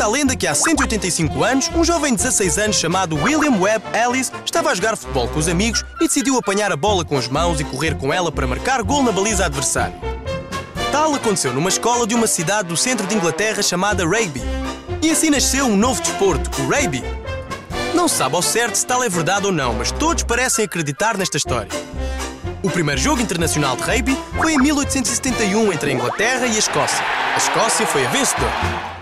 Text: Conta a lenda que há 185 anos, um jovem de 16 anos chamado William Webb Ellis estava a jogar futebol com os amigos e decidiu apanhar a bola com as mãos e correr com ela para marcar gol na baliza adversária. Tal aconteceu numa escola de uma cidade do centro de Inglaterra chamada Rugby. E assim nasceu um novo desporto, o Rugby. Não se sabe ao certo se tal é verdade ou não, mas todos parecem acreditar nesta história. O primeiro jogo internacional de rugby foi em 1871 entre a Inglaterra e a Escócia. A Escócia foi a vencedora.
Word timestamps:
Conta 0.00 0.08
a 0.08 0.14
lenda 0.14 0.34
que 0.34 0.46
há 0.46 0.54
185 0.54 1.44
anos, 1.44 1.70
um 1.76 1.84
jovem 1.84 2.14
de 2.14 2.22
16 2.22 2.56
anos 2.56 2.76
chamado 2.76 3.16
William 3.16 3.60
Webb 3.60 3.84
Ellis 3.92 4.32
estava 4.46 4.70
a 4.70 4.74
jogar 4.74 4.96
futebol 4.96 5.28
com 5.28 5.38
os 5.38 5.46
amigos 5.46 5.84
e 6.00 6.06
decidiu 6.06 6.38
apanhar 6.38 6.72
a 6.72 6.76
bola 6.76 7.04
com 7.04 7.18
as 7.18 7.28
mãos 7.28 7.60
e 7.60 7.64
correr 7.64 7.94
com 7.94 8.10
ela 8.10 8.32
para 8.32 8.46
marcar 8.46 8.82
gol 8.82 9.02
na 9.02 9.12
baliza 9.12 9.44
adversária. 9.44 9.94
Tal 10.90 11.14
aconteceu 11.14 11.52
numa 11.52 11.68
escola 11.68 12.06
de 12.06 12.14
uma 12.14 12.26
cidade 12.26 12.68
do 12.68 12.78
centro 12.78 13.06
de 13.06 13.14
Inglaterra 13.14 13.62
chamada 13.62 14.02
Rugby. 14.02 14.40
E 15.02 15.10
assim 15.10 15.28
nasceu 15.28 15.66
um 15.66 15.76
novo 15.76 16.00
desporto, 16.00 16.50
o 16.62 16.74
Rugby. 16.74 17.04
Não 17.94 18.08
se 18.08 18.14
sabe 18.14 18.36
ao 18.36 18.42
certo 18.42 18.76
se 18.76 18.86
tal 18.86 19.04
é 19.04 19.08
verdade 19.10 19.44
ou 19.44 19.52
não, 19.52 19.74
mas 19.74 19.92
todos 19.92 20.22
parecem 20.22 20.64
acreditar 20.64 21.18
nesta 21.18 21.36
história. 21.36 21.70
O 22.62 22.70
primeiro 22.70 22.98
jogo 22.98 23.20
internacional 23.20 23.76
de 23.76 23.82
rugby 23.82 24.16
foi 24.34 24.54
em 24.54 24.58
1871 24.62 25.74
entre 25.74 25.90
a 25.90 25.92
Inglaterra 25.92 26.46
e 26.46 26.56
a 26.56 26.58
Escócia. 26.58 27.04
A 27.34 27.36
Escócia 27.36 27.86
foi 27.86 28.06
a 28.06 28.08
vencedora. 28.08 28.99